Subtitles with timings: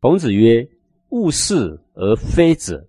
[0.00, 0.68] 孔子曰
[1.10, 2.86] ：“勿视而非者，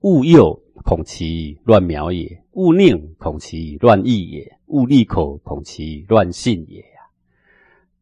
[0.00, 7.00] 勿诱，恐其乱苗也；勿佞，恐其乱义也；勿利口，恐其乱信也。”呀，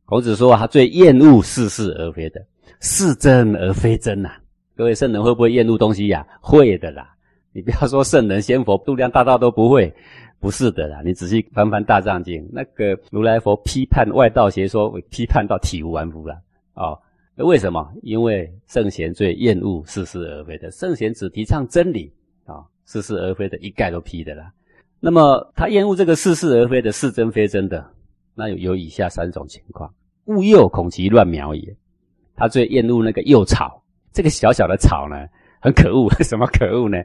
[0.06, 2.44] 孔子说他最厌恶似是而非的，
[2.80, 4.30] 是真而非真呐。
[4.74, 6.26] 各位圣人会不会厌恶东西呀？
[6.40, 7.14] 会的啦。
[7.52, 9.94] 你不要说圣人仙佛度量大道都不会，
[10.40, 11.02] 不是的啦。
[11.04, 16.40] 你仔细翻翻《大藏经》，那个如来佛批判外道邪说，批判到体无完肤了。
[16.74, 16.98] 哦，
[17.36, 17.90] 为什么？
[18.02, 22.12] 因为圣贤最厌恶似是而非的，圣贤只提倡真理
[22.44, 24.50] 啊，似是而非的一概都批的啦。
[25.00, 27.84] 那么他厌恶这个似是而非的是真非真的，
[28.34, 29.92] 那有有以下三种情况：
[30.26, 31.76] 勿诱，恐其乱苗也。
[32.36, 35.16] 他最厌恶那个幼草，这个小小的草呢？
[35.60, 36.98] 很可恶， 什么可恶呢？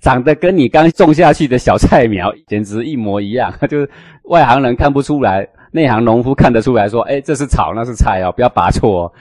[0.00, 3.90] 长得跟你刚种下去的小菜苗简直一模一样， 就是
[4.24, 9.12] 外行人看不出来，内行农夫看得出来，说：“哎，这是草，那是菜哦，不要拔错哦。”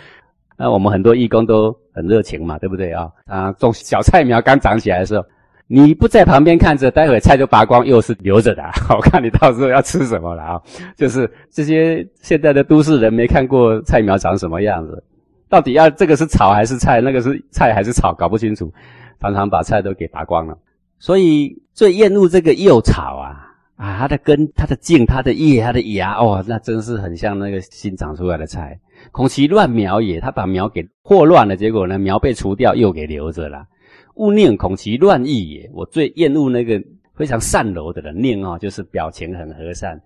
[0.58, 3.10] 那我们很多义工都很热情嘛，对不对啊？
[3.26, 5.26] 啊，种小菜苗刚长起来的时候，
[5.68, 8.64] 你不在旁边看着，待会菜就拔光，又是留着的。
[8.96, 10.62] 我看你到时候要吃什么了啊？
[10.96, 15.04] 就是这些现在的都市人没看过菜苗长什么样子。
[15.50, 17.02] 到底要这个是草还是菜？
[17.02, 18.14] 那个是菜还是草？
[18.14, 18.72] 搞不清楚，
[19.20, 20.58] 常常把菜都给拔光了。
[21.00, 28.80] 所以最厌恶这个幼草啊啊，它的根、它的茎、它的叶、它的芽，哦，那真是很像那个新长出来的菜。
[29.12, 33.68] 恐其乱苗也，他把苗给祸乱了，结果呢，苗被除掉，又给留着了。
[34.16, 36.82] 勿念恐其乱意也，我最厌恶那个
[37.16, 38.20] 非常善柔的人。
[38.20, 40.02] 念哦，就是表情很和善，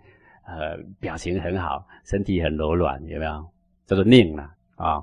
[0.45, 3.45] 呃，表情很好，身体很柔软，有没有？
[3.85, 5.01] 叫做念了啊。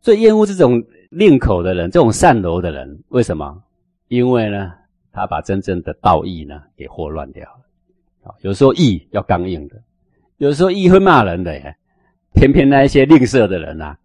[0.00, 3.62] 最厌恶这种吝口的人，这种善柔的人，为什么？
[4.08, 4.72] 因为呢，
[5.12, 8.34] 他把真正的道义呢给祸乱掉了。
[8.40, 9.76] 有时候义要刚硬的，
[10.38, 11.52] 有时候义会骂人的。
[12.34, 13.96] 偏偏那一些吝啬的人呐，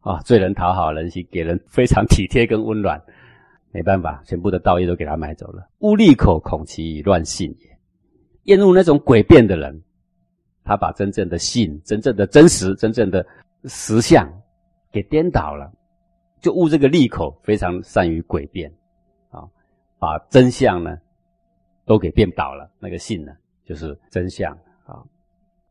[0.00, 3.02] 啊，最能讨好人心，给人非常体贴跟温暖。
[3.72, 5.66] 没办法，全部的道义都给他买走了。
[5.78, 7.66] 勿利口，恐其乱信也。
[8.44, 9.82] 厌恶那种诡辩的人，
[10.62, 13.26] 他把真正的信、真正的真实、真正的
[13.64, 14.30] 实相。
[14.92, 15.72] 给颠倒了，
[16.42, 18.70] 就误这个利口，非常善于诡辩，
[19.30, 19.48] 啊，
[19.98, 20.98] 把真相呢
[21.86, 22.70] 都给变倒了。
[22.78, 23.32] 那个信呢，
[23.64, 24.52] 就是真相
[24.84, 25.00] 啊。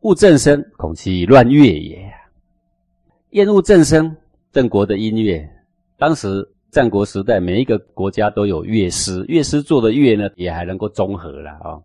[0.01, 2.11] 误正声，恐其乱乐也。
[3.31, 4.15] 厌恶正声，
[4.51, 5.47] 郑国的音乐。
[5.97, 11.79] 当时战国时代，每一个国家都有乐师，乐师做的乐呢，也还能够综合了啊。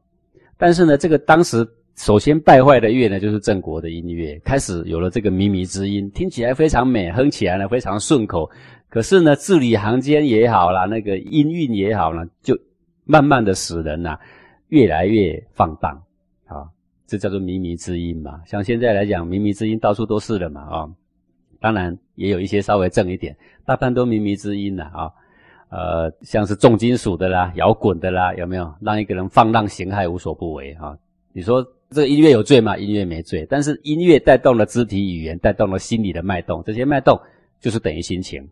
[0.56, 1.66] 但是呢，这个当时。
[1.98, 8.50] 首先败坏的乐呢，就是郑国的音乐，开始有了这个靡靡之音，听起来非常美，哼起来呢非常顺口。
[8.90, 12.54] 可是呢，字里行间也好啦，那个音韵也好呢，就
[13.06, 14.18] 慢慢的使人呐
[14.68, 15.98] 越来越放荡，
[17.06, 18.40] 这叫做靡靡之音嘛。
[18.46, 20.88] 像现在来讲，靡靡之音到处都是了嘛啊。
[21.60, 25.10] 当然也有一些稍微正一点，大半都靡靡之音了啊。
[25.68, 30.96] 呃，像是重金属的啦、摇滚的啦，有没有让一个人放浪形骸、无所不为啊？
[31.32, 31.66] 你说？
[31.90, 32.76] 这音乐有罪吗？
[32.76, 37.16] 音乐没罪，但是音乐带动了肢体语言，带动了心理的脉动，这些脉动
[37.60, 38.44] 就是等于心情。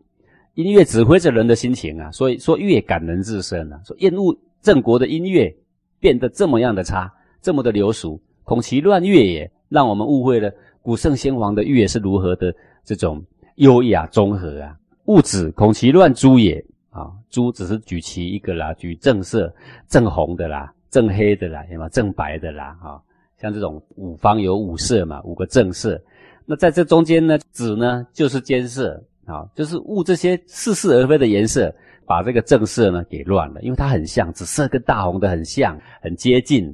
[0.53, 3.81] 音乐指挥着人的心情啊，所以说乐感人至深啊。
[3.85, 5.53] 说厌恶郑国的音乐
[5.99, 10.49] 变得这么样的差，这么的流俗，恐其乱乐也，让我们误会了
[10.81, 12.53] 古圣先皇的乐是如何的
[12.85, 13.21] 这种
[13.55, 14.77] 优雅综合啊。
[15.07, 19.53] 物子恐其乱诛也啊，诛只是举其一个啦，举正色、
[19.89, 23.01] 正红的啦、正黑的啦，什么正白的啦，哈。
[23.37, 26.01] 像这种五方有五色嘛，五个正色。
[26.45, 31.73] 那在这中间呢，紫呢就是间色啊，就是雾这些似是而非的颜色，
[32.05, 33.61] 把这个正色呢给乱了。
[33.61, 36.73] 因为它很像，紫色跟大红的很像，很接近。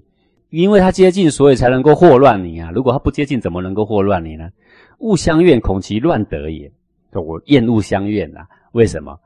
[0.51, 2.69] 因为他接近，所以才能够祸乱你啊。
[2.71, 4.47] 如果他不接近，怎么能够祸乱你呢？
[4.99, 6.71] 物相怨，恐其乱得也。
[7.13, 9.19] 我厌恶相怨呐，为什么？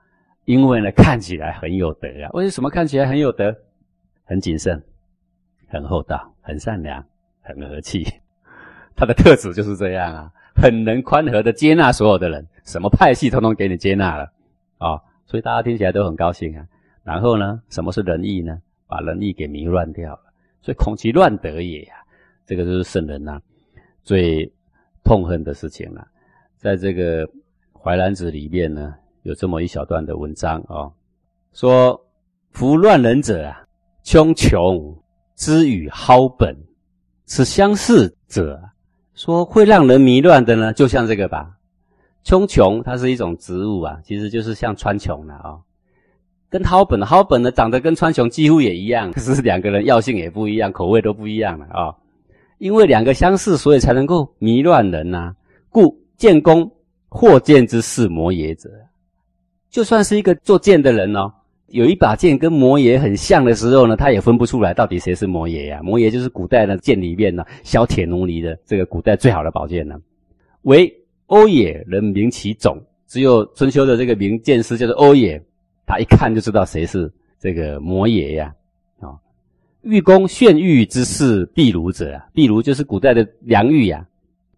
[0.46, 2.30] 因为呢，看起来很有德啊。
[2.32, 3.54] 为什么看起来很有德？
[4.24, 4.82] 很谨慎，
[5.68, 7.04] 很厚道，很善良。
[7.48, 8.04] 很和气，
[8.96, 14.24] 他的特质就是这样啊，很能宽和的接纳所有的人，什么派系通通给你接纳了
[14.80, 16.66] 啊，所以大家听起来都很高兴啊。
[17.04, 18.60] 然后呢，什么是仁义呢？
[18.88, 20.20] 把仁义给迷乱掉，
[20.66, 21.94] 所以恐其乱德也呀。
[22.44, 23.40] 这个就是圣人呐
[24.02, 24.52] 最
[25.04, 26.08] 痛恨的事情了。
[26.58, 27.28] 在这个
[27.72, 30.90] 《淮南子》里面呢，有这么一小段的文章啊，
[31.54, 32.04] 说
[32.50, 33.64] 夫乱人者啊，
[34.04, 35.00] 穷穷
[35.36, 36.58] 之与蒿本。
[37.26, 38.60] 此相似者，
[39.14, 41.52] 说会让人迷乱的呢，就像这个吧。
[42.24, 45.60] 穷穷它是一种植物啊，其实就是像川穹了啊。
[46.50, 51.94] 跟蒿本，蒿本呢长得跟川穹几乎也一样，可 是两个人药性也不一样，口味都不一样了啊。
[52.58, 55.36] 因为两个相似，所以才能够迷乱人呐。
[55.70, 56.72] 故建功
[57.10, 58.70] 或剑之士摩耶者，
[59.70, 61.30] 就算是一个做剑的人哦，
[61.68, 65.82] 有一把剑跟摩耶很像的时候呢，他也分不出来到底谁是摩耶呀？
[65.84, 69.98] 摩耶就是古代的剑里面呢，削铁如泥的这个古代最好的宝剑呢。
[70.62, 70.90] 为
[71.26, 75.44] 欧也人名其种，只有春秋的这个名剑师叫做欧也，
[75.86, 78.54] 他一看就知道谁是这个摩耶呀。
[79.00, 79.16] 啊，
[79.82, 84.06] 玉宫炫玉之事壁炉者啊，壁炉就是古代的良玉呀。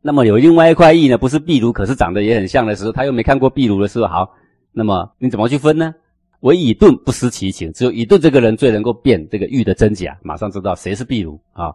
[0.02, 4.34] 那么有另外一块玉呢，不是壁炉，可是长得也很像的时候，他又没看过壁炉的时候，好，
[4.72, 5.94] 那么你怎么去分呢？
[6.42, 11.74] 唯以盾不失其情，只有以盾这个人最能够辨这个玉的真假，马上知道谁是壁炉啊。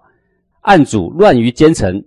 [0.60, 2.02] 案主乱于奸臣，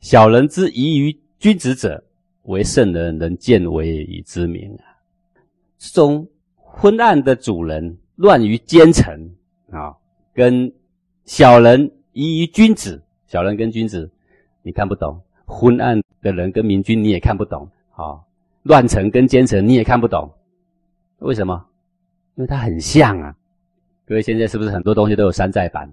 [0.00, 2.02] 小人之疑于君子者，
[2.42, 4.84] 为圣人能见为以知名啊。
[5.78, 6.26] 这种
[6.76, 9.18] 昏暗的主人乱于奸臣
[9.70, 9.94] 啊，
[10.34, 10.70] 跟
[11.24, 14.10] 小人疑于君子，小人跟君子
[14.62, 15.18] 你看不懂。
[15.46, 18.18] 昏暗的人跟明君你也看不懂，啊，
[18.64, 20.28] 乱臣跟奸臣你也看不懂，
[21.20, 21.64] 为什么？
[22.34, 23.34] 因为他很像啊。
[24.04, 25.88] 各位现在是不是很多东西都有山寨版？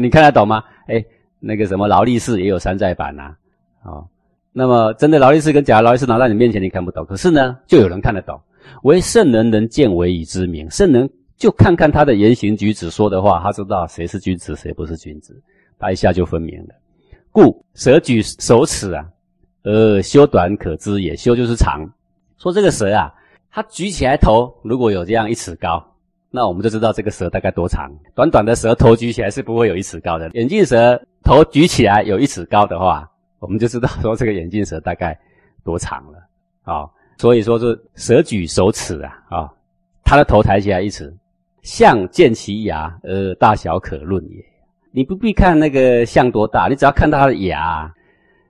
[0.00, 0.62] 你看得懂吗？
[0.88, 1.02] 哎，
[1.38, 3.34] 那个什么劳力士也有山寨版呐，
[3.82, 4.04] 啊，
[4.52, 8.38] 那么真的劳力士跟假劳力士拿在你面前你看不懂，可是呢，就有人看得懂。
[8.82, 15.34] 唯圣人能见为以知名，圣人就看看他的言行举止说的话，他知道谁是君子，谁不是君子，
[15.78, 16.74] 他一下就分明了。
[17.32, 19.06] 故蛇举手尺啊，
[19.62, 21.14] 呃，修短可知也。
[21.14, 21.88] 修就是长。
[22.38, 23.12] 说这个蛇啊，
[23.50, 25.84] 它举起来头如果有这样一尺高，
[26.30, 27.90] 那我们就知道这个蛇大概多长。
[28.14, 30.30] 短短的蛇头举起来是不会有一尺高的。
[30.34, 33.08] 眼镜蛇头举起来有一尺高的话，
[33.38, 35.18] 我们就知道说这个眼镜蛇大概
[35.62, 36.18] 多长了。
[36.62, 36.88] 啊，
[37.20, 39.52] 所以说是蛇举手尺啊，啊，
[40.02, 41.14] 他的头抬起来一尺，
[41.60, 44.42] 象见其牙，而，大小可论也。
[44.90, 47.94] 你不必看那个象多大，你只要看到它的牙，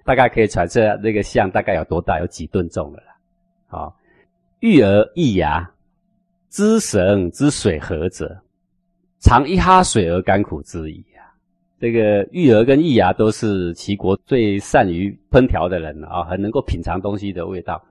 [0.05, 3.17] 大概可以揣测那个象大概有多大，有几吨重了啦。
[3.67, 3.96] 好，
[4.61, 5.69] 玉儿一牙，
[6.49, 8.40] 知神之水何者？
[9.19, 11.26] 尝一哈水而甘苦之矣啊！
[11.81, 17.84] 这个玉儿跟易牙都是齐国最善于烹调的人啊，很能够品尝东西的味道。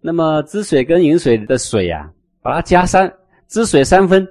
[0.00, 2.10] 那么汁水跟饮水的水啊，
[2.42, 3.12] 把它加三，
[3.48, 4.26] 汁水三分，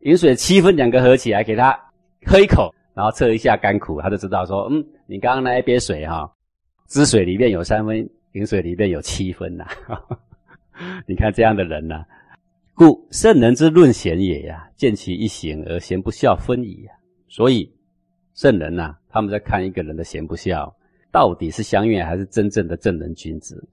[0.00, 1.78] 饮水七分，两个合起来，给他
[2.26, 2.74] 喝一口。
[2.92, 6.30] 然后测一下甘苦，他就知道说，嗯，你刚刚那一杯水哈，
[6.88, 7.96] 汁水里面有三分，
[8.32, 9.64] 饮水里面有七分呐。
[11.06, 12.04] 你看这样的人呐，
[12.74, 16.92] 故圣人之论贤也呀，见其一行而贤不孝分矣呀。
[17.28, 17.72] 所以
[18.34, 20.74] 圣人呐，他们在看一个人的贤不孝，
[21.12, 23.66] 到底是相愿还是真正的正人君子，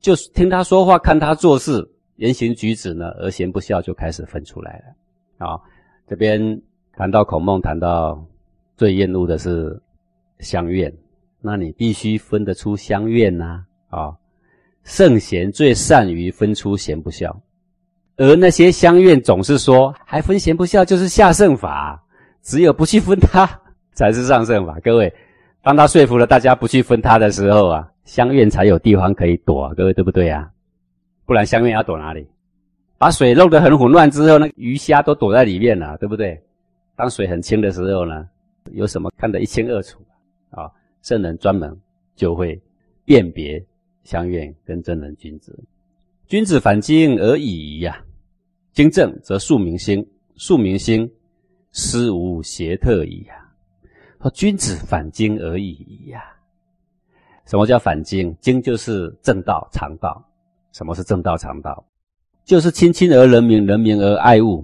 [0.00, 5.46] 就是听他说话，看他做事，言行举止呢，而贤不孝就开始分出来了。
[5.46, 5.60] 啊，
[6.08, 6.60] 这边
[6.96, 8.24] 谈到孔孟，谈到。
[8.76, 9.76] 最厌恶的是
[10.38, 10.96] 相怨，
[11.40, 14.14] 那你必须分得出相怨呐啊！
[14.84, 17.36] 圣贤最善于分出贤不孝，
[18.18, 22.00] 而那些相怨总是说还分贤不孝就是下圣法，
[22.40, 23.50] 只有不去分他
[23.94, 24.78] 才是上圣法。
[24.78, 25.12] 各位，
[25.60, 29.68] 当他说服了大家不去分他的时候啊，相怨才有地方可以躲。
[29.76, 30.50] 各位对不对啊？
[31.26, 32.26] 不然相怨要躲哪里？
[32.96, 36.42] 把水弄得很混乱之后，那鱼虾都躲在里面了，对不对？
[36.96, 38.26] 当水很清的时候呢？
[38.72, 40.00] 有什么看得一清二楚
[40.48, 40.70] 啊？
[41.02, 41.78] 圣人专门
[42.16, 42.58] 就会
[43.04, 43.62] 辨别
[44.04, 45.62] 相怨跟真人君子。
[46.26, 48.02] 君子反经而已呀，
[48.72, 50.04] 经正则庶民心，
[50.36, 51.06] 庶民心
[51.72, 53.34] 思无邪特矣呀。
[54.22, 56.24] 说君子反经而已呀。
[57.48, 58.36] 什么叫反经？
[58.42, 60.22] 经就是正道常道。
[60.72, 61.82] 什么是正道常道？
[62.44, 64.62] 就是亲亲而人民，人民而爱物。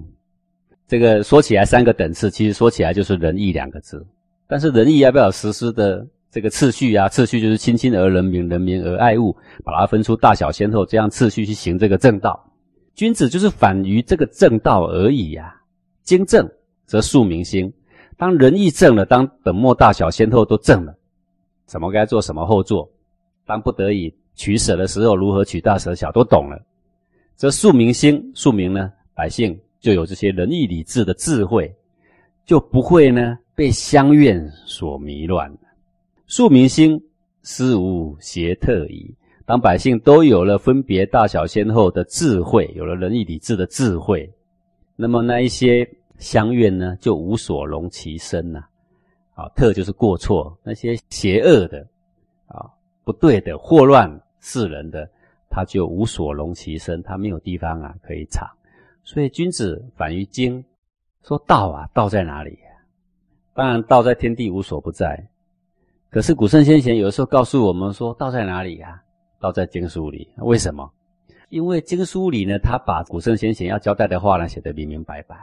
[0.87, 4.05] 这个说起来三个等次，其实说起来就是仁义两个字。
[4.47, 7.09] 但是仁义要不要实施的这个次序啊？
[7.09, 12.39] 次序就是亲亲而人民，人民而爱物，把它分出大小先后，这样次序去行这个正道。
[12.93, 15.59] 君子就是反于这个正道而已呀。
[16.03, 16.47] 经正
[16.85, 17.73] 则庶民心。
[18.15, 20.95] 当仁义正了，当本末大小先后都正了，
[21.67, 22.89] 什么该做什么后做，
[23.45, 26.61] 当不得已取舍的时候，如何取大舍小都懂了，
[27.35, 29.57] 则庶民心，庶民呢，百姓。
[29.81, 31.71] 就有这些仁义礼智的智慧，
[32.43, 35.55] 就不会呢被乡怨所迷乱。
[36.25, 36.99] 庶民心
[37.43, 39.13] 思无邪特矣。
[39.45, 44.27] 当百姓都有了分别大小先后的智慧，有了仁义礼智的智慧，
[44.95, 48.67] 那么那一些乡怨呢，就无所容其身了。
[49.35, 51.85] 啊特就是过错，那些邪恶的
[52.47, 52.65] 啊、
[53.03, 55.07] 不对的、祸乱世人的，
[55.49, 58.49] 他就无所容其身，他没有地方啊可以藏。
[59.03, 60.63] 所以君子反于精，
[61.23, 62.57] 说道啊，道在哪里？
[63.53, 65.23] 当然道在天地无所不在。
[66.09, 69.01] 可是古圣先贤有的时候告诉我们说，道在哪里呀？
[69.39, 70.27] 道在经书里。
[70.37, 70.89] 为什么？
[71.49, 75.35] 因为经书里呢，他把古圣先贤要交代的话呢写得明明白白。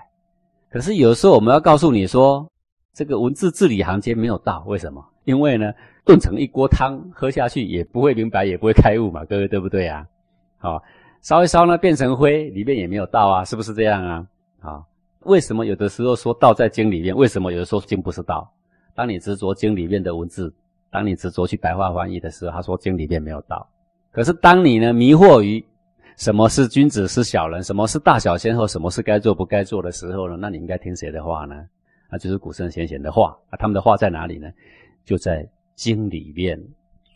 [0.70, 2.50] 可是有时候我们要告诉你说，
[2.94, 5.02] 这个文字字里行间没有道，为什么？
[5.25, 5.72] 因为呢，
[6.04, 10.06] 炖成一锅汤喝下去也不会明白，也不会开悟嘛，各位对不对啊？
[10.58, 10.82] 好，
[11.22, 14.26] 烧一烧呢变成灰，里面也没有道啊，是不是这样啊？
[14.61, 14.84] 好，
[15.20, 17.16] 为什么有的时候说道在经里面？
[17.16, 18.52] 为什么有的时候经不是道？
[18.94, 20.52] 当你执着经里面的文字，
[20.90, 23.66] 当你执着去白话翻译的时候，他说经里面没有道。
[24.11, 25.64] 可是当你呢迷惑于
[26.18, 30.37] 什么是君子是小人，什么是大小先后，什么是该做不该做的时候呢？
[30.38, 31.64] 那你应该听谁的话呢？
[32.12, 33.37] 那就是古圣先贤的话。
[33.50, 34.49] 啊，他们的话在哪里呢？
[35.04, 36.62] 就在经里面。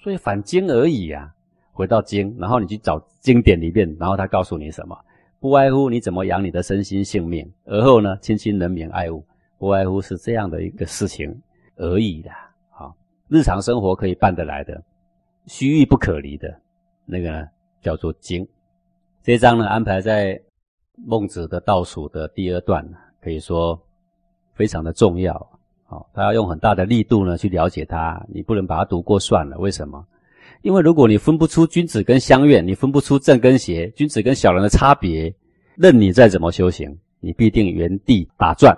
[0.02, 1.30] 所以反经而已啊。
[1.72, 4.98] 回到经，然后你去找经典里面，然后他告诉你什么？
[5.38, 9.22] 不外乎你怎么养你的身心性命，而后呢，亲亲人民爱物，
[9.58, 11.38] 不外乎是这样的一个事情
[11.76, 12.30] 而已的。
[12.70, 12.96] 好，
[13.28, 14.82] 日常生活可以办得来的，
[15.44, 16.58] 虚域不可离的，
[17.04, 17.46] 那个呢
[17.82, 18.48] 叫做经。
[19.22, 20.40] 这一章呢安排在
[20.94, 22.82] 孟子的倒数的第二段，
[23.20, 23.78] 可以说
[24.56, 25.34] 非常的重要。
[25.84, 29.56] 好，他要用很大的力度呢去了解它，你不能把它读过算了。
[29.58, 30.04] 为什么？
[30.62, 35.32] 因为如果你分不出君子跟相怨，你分不出正跟邪，君子跟小人的差别，
[35.76, 38.76] 任你再怎么修行，你必定原地打转，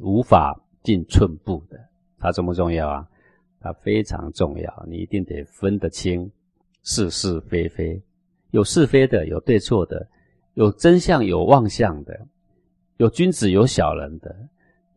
[0.00, 1.78] 无法进寸步的。
[2.18, 3.06] 它重不重要啊？
[3.60, 6.30] 它非常重要，你一定得分得清
[6.84, 8.00] 是是非非，
[8.52, 10.06] 有是非的，有对错的，
[10.54, 12.18] 有真相有妄相的，
[12.96, 14.34] 有君子有小人的。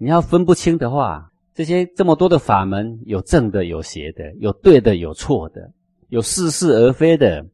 [0.02, 5.72] 你要分不清的话，这些这么多的法门，有正的有邪的，有对的有错的。
[6.10, 7.46] 有似是而非的，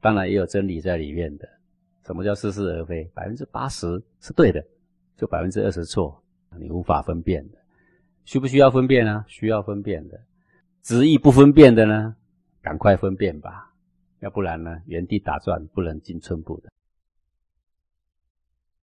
[0.00, 1.46] 当然也有真理在里面的。
[2.06, 3.04] 什么叫似是而非？
[3.12, 4.64] 百分之八十是对的，
[5.18, 6.18] 就百分之二十错，
[6.58, 7.58] 你无法分辨的。
[8.24, 9.22] 需不需要分辨呢？
[9.28, 10.18] 需要分辨的。
[10.80, 12.16] 执意不分辨的呢？
[12.62, 13.70] 赶快分辨吧，
[14.20, 16.71] 要不然呢，原地打转，不能进寸步的。